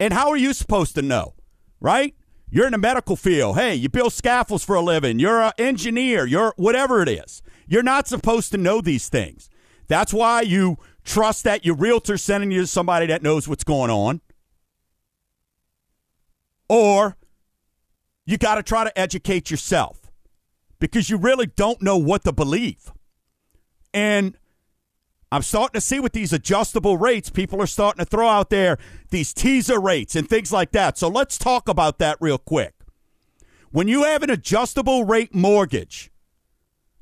[0.00, 1.34] And how are you supposed to know?
[1.80, 2.14] Right?
[2.50, 3.56] You're in the medical field.
[3.56, 5.18] Hey, you build scaffolds for a living.
[5.18, 6.24] You're an engineer.
[6.24, 7.42] You're whatever it is.
[7.66, 9.50] You're not supposed to know these things.
[9.86, 13.90] That's why you trust that your realtor's sending you to somebody that knows what's going
[13.90, 14.20] on.
[16.68, 17.16] Or
[18.24, 20.07] you got to try to educate yourself
[20.78, 22.92] because you really don't know what to believe.
[23.92, 24.36] And
[25.30, 28.78] I'm starting to see with these adjustable rates, people are starting to throw out there
[29.10, 30.96] these teaser rates and things like that.
[30.96, 32.74] So let's talk about that real quick.
[33.70, 36.10] When you have an adjustable rate mortgage,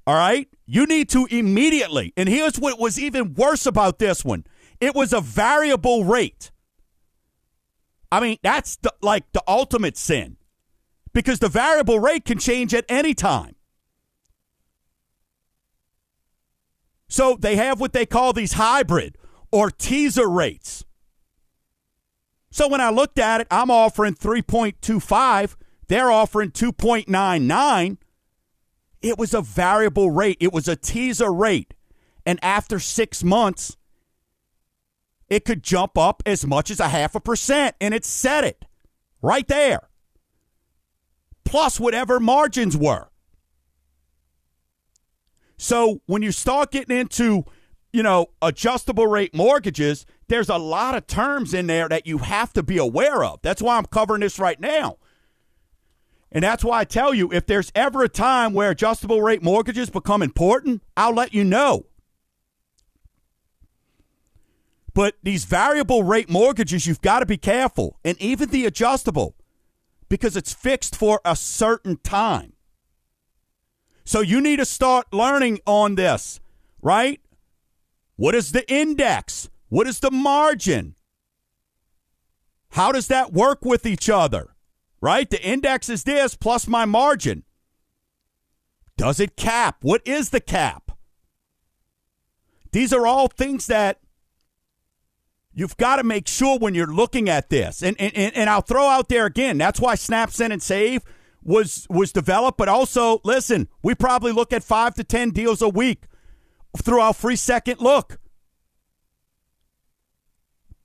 [0.06, 4.44] all right, you need to immediately, and here's what was even worse about this one
[4.80, 6.50] it was a variable rate.
[8.12, 10.36] I mean, that's the, like the ultimate sin
[11.12, 13.55] because the variable rate can change at any time.
[17.08, 19.16] So they have what they call these hybrid
[19.52, 20.84] or teaser rates.
[22.50, 25.56] So when I looked at it, I'm offering 3.25,
[25.88, 27.98] they're offering 2.99.
[29.02, 31.74] It was a variable rate, it was a teaser rate.
[32.24, 33.76] And after six months,
[35.28, 37.76] it could jump up as much as a half a percent.
[37.80, 38.64] And it set it
[39.22, 39.88] right there.
[41.44, 43.08] Plus whatever margins were.
[45.56, 47.44] So when you start getting into,
[47.92, 52.52] you know, adjustable rate mortgages, there's a lot of terms in there that you have
[52.54, 53.40] to be aware of.
[53.42, 54.98] That's why I'm covering this right now.
[56.32, 59.88] And that's why I tell you if there's ever a time where adjustable rate mortgages
[59.88, 61.86] become important, I'll let you know.
[64.92, 67.98] But these variable rate mortgages, you've got to be careful.
[68.04, 69.36] And even the adjustable,
[70.08, 72.54] because it's fixed for a certain time.
[74.06, 76.40] So you need to start learning on this,
[76.80, 77.20] right?
[78.14, 79.50] What is the index?
[79.68, 80.94] What is the margin?
[82.70, 84.54] How does that work with each other?
[85.00, 85.28] Right?
[85.28, 87.42] The index is this plus my margin.
[88.96, 89.78] Does it cap?
[89.82, 90.92] What is the cap?
[92.70, 93.98] These are all things that
[95.52, 97.82] you've got to make sure when you're looking at this.
[97.82, 101.02] And, and, and I'll throw out there again that's why Snap, Send, and Save
[101.46, 105.68] was was developed, but also listen, we probably look at five to ten deals a
[105.68, 106.04] week
[106.76, 108.18] through our free second look.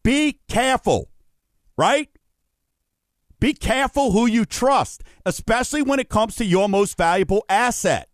[0.04, 1.10] Be careful,
[1.78, 2.10] right?
[3.40, 8.08] Be careful who you trust, especially when it comes to your most valuable asset.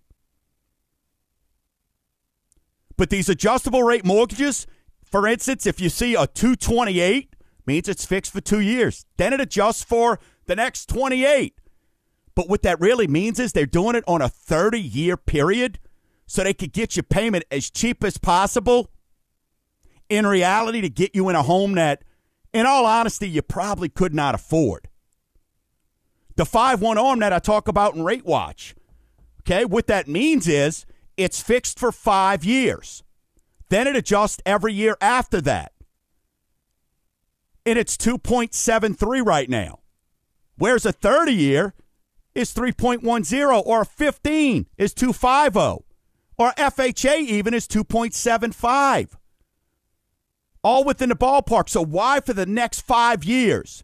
[2.95, 4.66] But these adjustable rate mortgages,
[5.04, 7.36] for instance, if you see a 228,
[7.66, 9.06] means it's fixed for 2 years.
[9.18, 11.60] Then it adjusts for the next 28.
[12.38, 15.80] But what that really means is they're doing it on a 30 year period
[16.28, 18.92] so they could get your payment as cheap as possible.
[20.08, 22.04] In reality, to get you in a home that,
[22.54, 24.88] in all honesty, you probably could not afford.
[26.36, 28.76] The 5 1 arm that I talk about in Rate Watch,
[29.42, 30.86] okay, what that means is
[31.18, 33.02] it's fixed for five years.
[33.70, 35.72] Then it adjusts every year after that.
[37.66, 39.80] And it's 2.73 right now.
[40.56, 41.74] Whereas a 30 year
[42.38, 45.84] is 3.10 or 15 is 250
[46.38, 49.18] or FHA even is 2.75.
[50.64, 51.68] All within the ballpark.
[51.68, 53.84] So why for the next 5 years?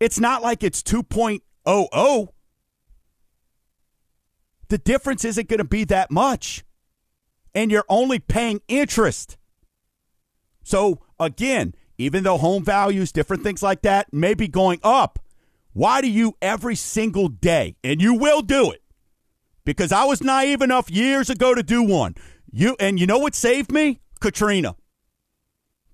[0.00, 2.28] It's not like it's 2.00.
[4.68, 6.64] The difference isn't going to be that much.
[7.54, 9.36] And you're only paying interest.
[10.62, 15.18] So again, even though home values, different things like that may be going up,
[15.78, 18.82] why do you every single day, and you will do it,
[19.64, 22.16] because I was naive enough years ago to do one.
[22.50, 24.00] You and you know what saved me?
[24.20, 24.74] Katrina.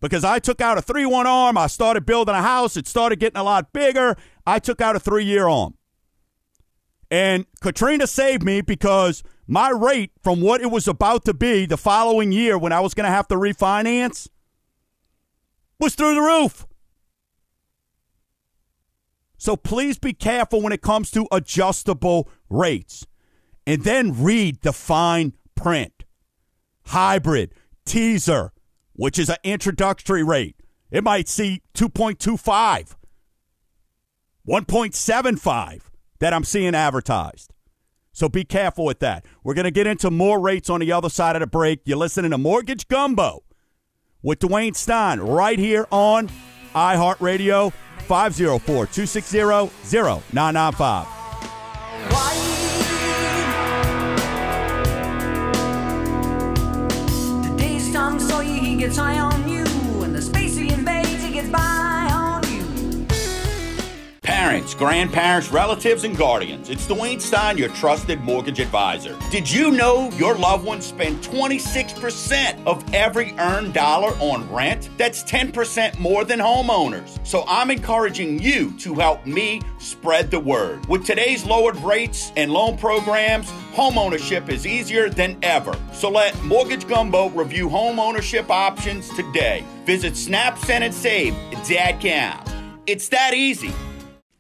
[0.01, 3.21] Because I took out a 3 1 arm, I started building a house, it started
[3.21, 4.17] getting a lot bigger.
[4.47, 5.75] I took out a three year arm.
[7.11, 11.77] And Katrina saved me because my rate from what it was about to be the
[11.77, 14.29] following year when I was going to have to refinance
[15.79, 16.67] was through the roof.
[19.45, 23.07] So please be careful when it comes to adjustable rates.
[23.67, 26.07] And then read the fine print.
[26.87, 27.53] Hybrid,
[27.85, 28.53] teaser,
[28.95, 30.57] which is an introductory rate.
[30.91, 32.95] It might see 2.25.
[34.49, 35.81] 1.75
[36.21, 37.53] that I'm seeing advertised.
[38.15, 39.27] So be careful with that.
[39.43, 41.81] We're going to get into more rates on the other side of the break.
[41.85, 43.43] You're listening to Mortgage Gumbo
[44.23, 46.31] with Dwayne Stein right here on
[46.75, 47.75] iHeartRadio
[48.05, 51.07] 504 260 0995.
[57.43, 59.64] The days Tom Sawyer he gets high on you,
[64.35, 69.17] Parents, grandparents, relatives, and guardians, it's Dwayne Stein, your trusted mortgage advisor.
[69.31, 74.91] Did you know your loved ones spend 26% of every earned dollar on rent?
[74.99, 77.25] That's 10% more than homeowners.
[77.25, 80.85] So I'm encouraging you to help me spread the word.
[80.87, 85.79] With today's lowered rates and loan programs, homeownership is easier than ever.
[85.93, 89.65] So let Mortgage Gumbo review homeownership options today.
[89.87, 91.35] Visit Snap, Send, and Save.
[91.35, 92.83] snapsendandsave.com.
[92.87, 93.73] It's that easy.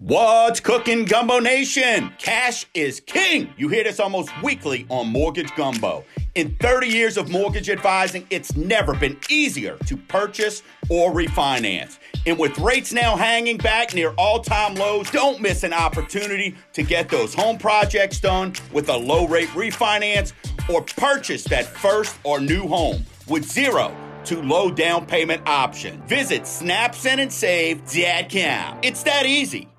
[0.07, 2.13] What's cooking, Gumbo Nation?
[2.19, 3.55] Cash is king.
[3.57, 6.05] You hear this almost weekly on Mortgage Gumbo.
[6.35, 11.97] In 30 years of mortgage advising, it's never been easier to purchase or refinance.
[12.27, 16.83] And with rates now hanging back near all time lows, don't miss an opportunity to
[16.83, 20.35] get those home projects done with a low rate refinance
[20.69, 23.97] or purchase that first or new home with zero
[24.27, 26.03] to low down payment option.
[26.07, 28.81] Visit Snap, Send, and snapsendandsave.com.
[28.83, 29.71] It's that easy.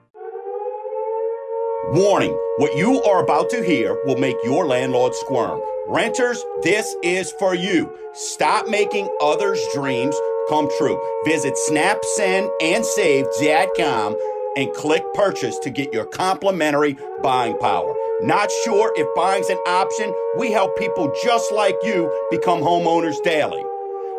[1.90, 5.62] Warning what you are about to hear will make your landlord squirm.
[5.88, 7.96] Renters, this is for you.
[8.14, 10.16] Stop making others' dreams
[10.50, 11.00] come true.
[11.26, 14.18] Visit snapsendandsave.com
[14.58, 17.94] and click purchase to get your complimentary buying power.
[18.22, 20.12] Not sure if buying's an option?
[20.40, 23.64] We help people just like you become homeowners daily.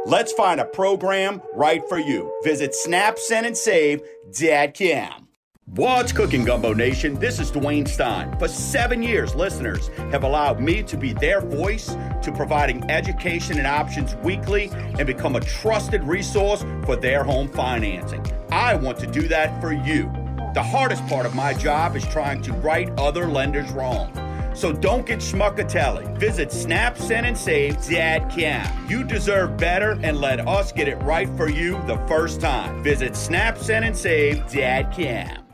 [0.05, 2.33] Let's find a program right for you.
[2.45, 5.27] Visit snapsendandsave.com.
[5.71, 7.19] What's cooking, Gumbo Nation?
[7.19, 8.39] This is Dwayne Stein.
[8.39, 11.89] For seven years, listeners have allowed me to be their voice
[12.23, 18.25] to providing education and options weekly and become a trusted resource for their home financing.
[18.51, 20.05] I want to do that for you.
[20.55, 24.13] The hardest part of my job is trying to right other lenders wrong.
[24.55, 26.17] So don't get schmuckatelli.
[26.17, 28.89] Visit snapsendandsave.com.
[28.89, 32.85] You deserve better and let us get it right for you the first time.
[32.85, 35.46] Visit snapsendandsave.com.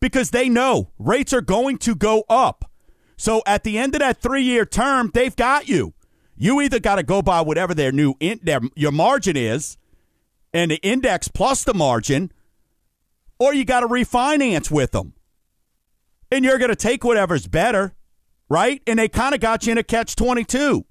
[0.00, 2.70] because they know rates are going to go up.
[3.16, 5.94] So at the end of that three year term, they've got you.
[6.36, 9.76] You either got to go by whatever their new in, their, your margin is,
[10.54, 12.32] and the index plus the margin,
[13.38, 15.12] or you got to refinance with them,
[16.32, 17.94] and you're going to take whatever's better,
[18.48, 18.82] right?
[18.86, 20.86] And they kind of got you in a catch twenty two.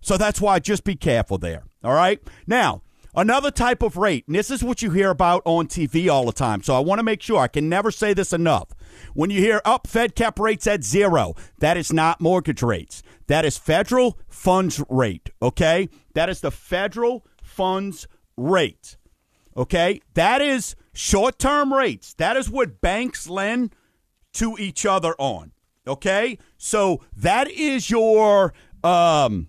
[0.00, 1.64] So that's why just be careful there.
[1.82, 2.22] All right.
[2.46, 2.82] Now,
[3.16, 6.32] another type of rate, and this is what you hear about on TV all the
[6.32, 6.62] time.
[6.62, 8.70] So I want to make sure I can never say this enough.
[9.14, 13.02] When you hear up Fed cap rates at zero, that is not mortgage rates.
[13.26, 15.30] That is federal funds rate.
[15.40, 15.88] Okay.
[16.14, 18.06] That is the federal funds
[18.36, 18.96] rate.
[19.56, 20.00] Okay.
[20.14, 22.14] That is short term rates.
[22.14, 23.74] That is what banks lend
[24.34, 25.52] to each other on.
[25.86, 26.38] Okay.
[26.58, 28.52] So that is your,
[28.82, 29.48] um,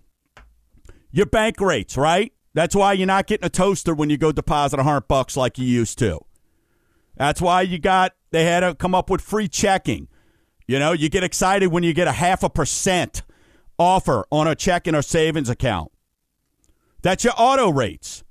[1.11, 2.33] your bank rates, right?
[2.55, 5.57] That's why you're not getting a toaster when you go deposit a hundred bucks like
[5.57, 6.21] you used to.
[7.17, 10.07] That's why you got they had to come up with free checking.
[10.65, 13.23] You know, you get excited when you get a half a percent
[13.77, 15.91] offer on a checking or savings account.
[17.01, 18.23] That's your auto rates.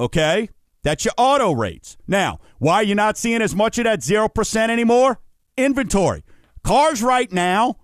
[0.00, 0.48] Okay?
[0.82, 1.98] That's your auto rates.
[2.06, 5.20] Now, why are you not seeing as much of that 0% anymore?
[5.58, 6.24] Inventory.
[6.64, 7.76] Cars right now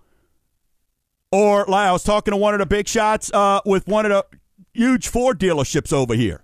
[1.31, 4.11] or like I was talking to one of the big shots uh, with one of
[4.11, 4.37] the
[4.75, 6.43] huge Ford dealerships over here.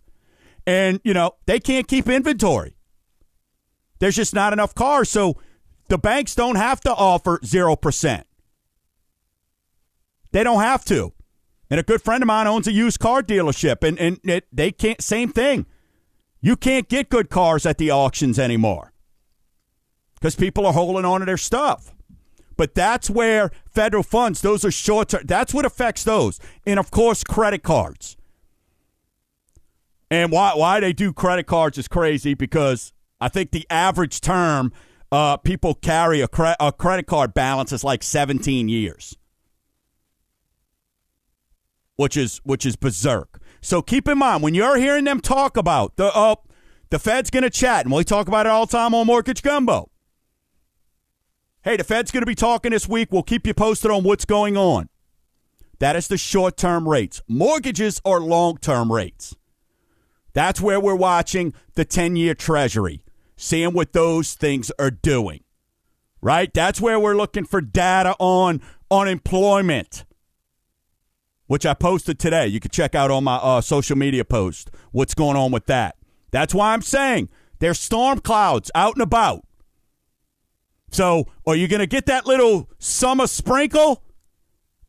[0.66, 2.76] And, you know, they can't keep inventory.
[4.00, 5.10] There's just not enough cars.
[5.10, 5.38] So
[5.90, 8.24] the banks don't have to offer 0%.
[10.32, 11.14] They don't have to.
[11.70, 14.72] And a good friend of mine owns a used car dealership, and, and it, they
[14.72, 15.66] can't, same thing.
[16.42, 18.92] You can't get good cars at the auctions anymore
[20.16, 21.94] because people are holding on to their stuff.
[22.58, 25.24] But that's where federal funds, those are short term.
[25.26, 26.40] That's what affects those.
[26.66, 28.18] And of course, credit cards.
[30.12, 32.92] And why why they do credit cards is crazy because
[33.22, 34.74] I think the average term
[35.10, 39.18] uh, people carry a, cre- a credit card balance is like 17 years,
[41.96, 43.42] which is which is berserk.
[43.62, 46.36] So keep in mind when you're hearing them talk about the uh,
[46.90, 49.42] the Fed's going to chat, and we talk about it all the time on Mortgage
[49.42, 49.92] Gumbo.
[51.62, 53.14] Hey, the Fed's going to be talking this week.
[53.14, 54.90] We'll keep you posted on what's going on.
[55.80, 57.22] That is the short term rates.
[57.30, 59.38] Mortgages are long term rates.
[60.34, 63.02] That's where we're watching the 10 year Treasury,
[63.36, 65.44] seeing what those things are doing.
[66.22, 66.54] Right?
[66.54, 68.62] That's where we're looking for data on
[68.92, 70.06] unemployment,
[71.48, 72.48] which I posted today.
[72.48, 75.96] You can check out on my uh, social media post what's going on with that.
[76.30, 77.30] That's why I'm saying
[77.60, 79.46] there's storm clouds out and about.
[80.92, 84.04] So, are you going to get that little summer sprinkle?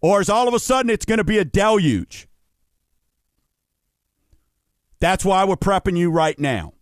[0.01, 2.27] Or is all of a sudden it's going to be a deluge?
[5.03, 6.75] That's why we're prepping you right now.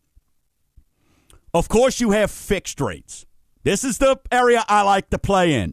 [1.55, 3.25] Of course, you have fixed rates.
[3.63, 5.73] This is the area I like to play in.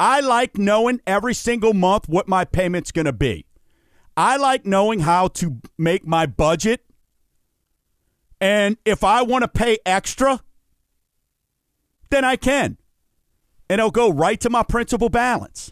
[0.00, 3.44] I like knowing every single month what my payment's going to be.
[4.16, 6.86] I like knowing how to make my budget.
[8.40, 10.40] And if I want to pay extra,
[12.08, 12.78] then I can.
[13.68, 15.70] And it'll go right to my principal balance.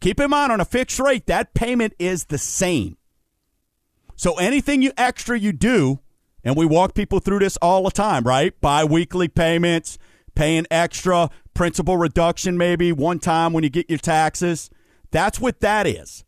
[0.00, 2.96] Keep in mind on a fixed rate, that payment is the same.
[4.16, 6.00] So anything you extra you do,
[6.44, 8.58] and we walk people through this all the time, right?
[8.60, 9.98] Bi-weekly payments,
[10.34, 14.70] paying extra, principal reduction maybe one time when you get your taxes.
[15.10, 16.24] That's what that is.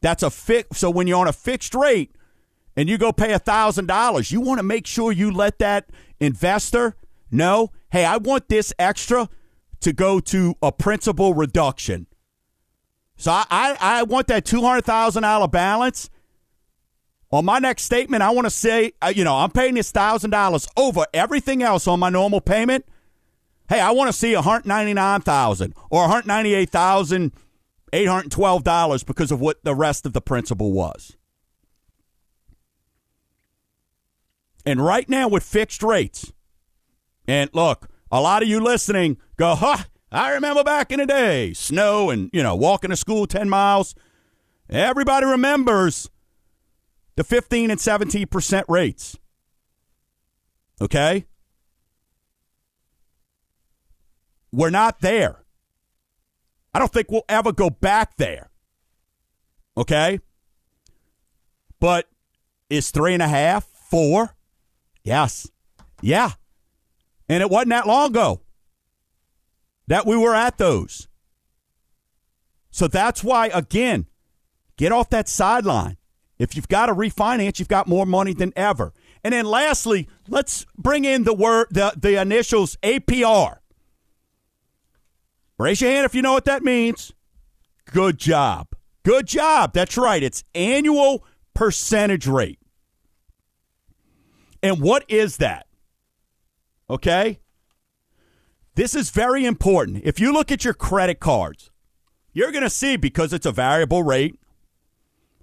[0.00, 0.78] That's a fix.
[0.78, 2.12] So when you're on a fixed rate
[2.76, 5.90] and you go pay a $1,000, you want to make sure you let that
[6.20, 6.96] investor
[7.30, 9.28] know, hey, I want this extra
[9.80, 12.06] to go to a principal reduction.
[13.16, 16.10] So I, I, I want that $200,000 balance.
[17.30, 20.66] On my next statement, I want to say, uh, you know, I'm paying this $1,000
[20.76, 22.86] over everything else on my normal payment.
[23.68, 30.14] Hey, I want to see a 199,000 or $198,812 because of what the rest of
[30.14, 31.18] the principal was.
[34.64, 36.32] And right now with fixed rates,
[37.26, 41.52] and look, a lot of you listening go, huh, I remember back in the day,
[41.52, 43.94] snow and, you know, walking to school 10 miles.
[44.70, 46.08] Everybody remembers
[47.18, 49.18] the 15 and 17% rates.
[50.80, 51.26] Okay?
[54.52, 55.44] We're not there.
[56.72, 58.50] I don't think we'll ever go back there.
[59.76, 60.20] Okay?
[61.80, 62.08] But
[62.70, 64.36] is three and a half, four?
[65.02, 65.50] Yes.
[66.00, 66.30] Yeah.
[67.28, 68.42] And it wasn't that long ago
[69.88, 71.08] that we were at those.
[72.70, 74.06] So that's why, again,
[74.76, 75.97] get off that sideline.
[76.38, 78.92] If you've got to refinance, you've got more money than ever.
[79.24, 83.58] And then lastly, let's bring in the word the, the initials APR.
[85.58, 87.12] Raise your hand if you know what that means.
[87.86, 88.68] Good job.
[89.02, 89.72] Good job.
[89.72, 90.22] That's right.
[90.22, 91.24] It's annual
[91.54, 92.60] percentage rate.
[94.62, 95.66] And what is that?
[96.88, 97.40] Okay?
[98.74, 100.02] This is very important.
[100.04, 101.70] If you look at your credit cards,
[102.32, 104.38] you're going to see because it's a variable rate,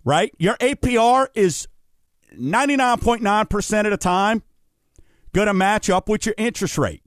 [0.05, 0.31] right?
[0.37, 1.67] Your APR is
[2.33, 4.43] 99.9% of the time
[5.33, 7.03] going to match up with your interest rate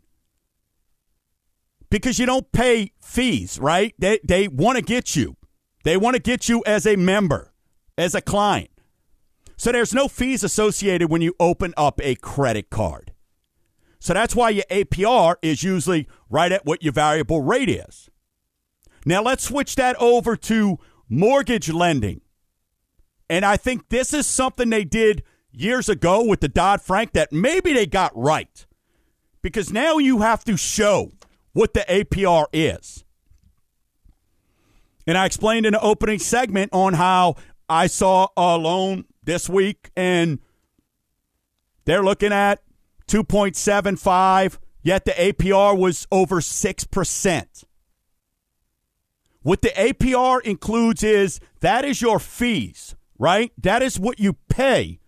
[1.90, 3.94] because you don't pay fees, right?
[3.98, 5.36] They, they want to get you.
[5.84, 7.54] They want to get you as a member,
[7.96, 8.70] as a client.
[9.56, 13.12] So there's no fees associated when you open up a credit card.
[14.00, 18.08] So that's why your APR is usually right at what your variable rate is.
[19.04, 20.78] Now let's switch that over to
[21.08, 22.20] mortgage lending.
[23.30, 25.22] And I think this is something they did
[25.52, 28.66] years ago with the Dodd Frank that maybe they got right.
[29.42, 31.12] Because now you have to show
[31.52, 33.04] what the APR is.
[35.06, 37.36] And I explained in the opening segment on how
[37.68, 40.38] I saw a loan this week and
[41.84, 42.62] they're looking at
[43.08, 47.64] 2.75, yet the APR was over 6%.
[49.40, 53.52] What the APR includes is that is your fees, right?
[53.58, 55.00] That is what you pay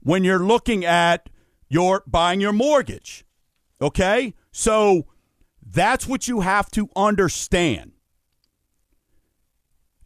[0.00, 1.28] when you're looking at
[1.68, 3.24] your buying your mortgage.
[3.80, 4.34] Okay?
[4.52, 5.06] So
[5.62, 7.92] that's what you have to understand.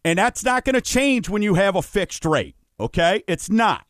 [0.05, 2.57] And that's not going to change when you have a fixed rate.
[2.79, 3.23] Okay?
[3.27, 3.87] It's not.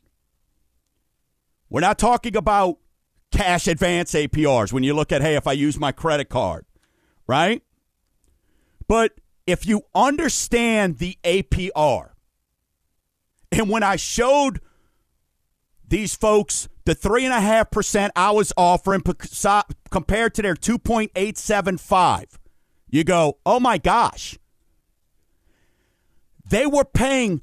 [1.68, 2.78] We're not talking about
[3.30, 6.66] cash advance APRs when you look at, hey, if I use my credit card,
[7.28, 7.62] right?
[8.88, 12.09] But if you understand the APR,
[13.53, 14.61] and when I showed
[15.86, 19.03] these folks the 3.5% I was offering
[19.90, 22.24] compared to their 2.875,
[22.88, 24.38] you go, oh my gosh.
[26.48, 27.42] They were paying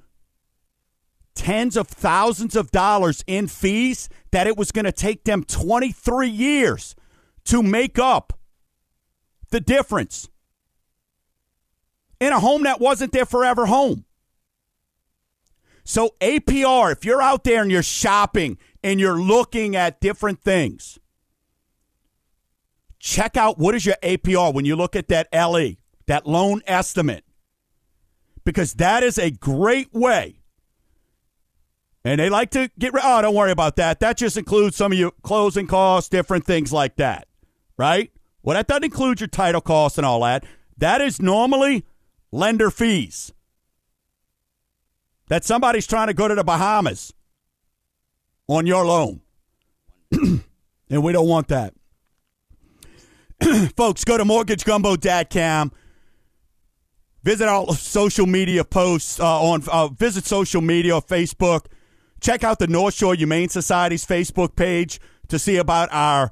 [1.33, 6.27] tens of thousands of dollars in fees that it was going to take them 23
[6.27, 6.95] years
[7.45, 8.33] to make up
[9.51, 10.27] the difference
[12.19, 14.03] in a home that wasn't their forever home.
[15.89, 20.99] So, APR, if you're out there and you're shopping and you're looking at different things,
[22.99, 25.75] check out what is your APR when you look at that LE,
[26.07, 27.23] that loan estimate,
[28.43, 30.41] because that is a great way.
[32.03, 33.03] And they like to get rid.
[33.05, 34.01] Oh, don't worry about that.
[34.01, 37.29] That just includes some of your closing costs, different things like that,
[37.77, 38.11] right?
[38.43, 40.43] Well, that doesn't include your title costs and all that.
[40.77, 41.85] That is normally
[42.33, 43.31] lender fees.
[45.29, 47.13] That somebody's trying to go to the Bahamas
[48.47, 49.21] on your loan.
[50.11, 51.73] and we don't want that.
[53.75, 55.71] Folks, go to mortgagegumbo.com.
[57.23, 61.65] Visit our social media posts uh, on uh, visit social media, or Facebook.
[62.21, 66.31] Check out the North Shore Humane Society's Facebook page to see about our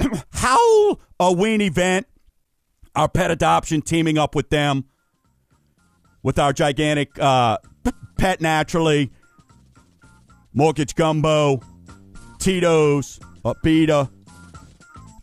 [0.32, 2.08] Howl a Ween event,
[2.96, 4.86] our pet adoption, teaming up with them
[6.24, 7.58] with our gigantic uh,
[8.22, 9.10] pet naturally,
[10.54, 11.60] mortgage gumbo,
[12.38, 13.18] Tito's,
[13.64, 14.08] Beta,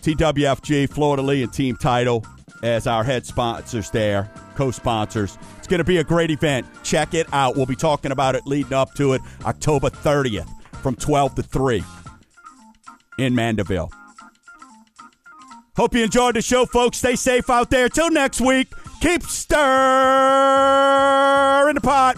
[0.01, 2.25] TWFG, Fleur de Lis, and Team Title
[2.61, 5.37] as our head sponsors there, co sponsors.
[5.59, 6.67] It's going to be a great event.
[6.83, 7.55] Check it out.
[7.55, 10.49] We'll be talking about it leading up to it October 30th
[10.81, 11.81] from 12 to 3
[13.17, 13.93] in Mandeville.
[15.77, 16.97] Hope you enjoyed the show, folks.
[16.97, 17.87] Stay safe out there.
[17.87, 18.67] Till next week,
[18.99, 19.55] keep stirring
[21.75, 22.17] the pot.